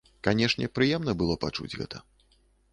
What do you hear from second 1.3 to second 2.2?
пачуць гэта.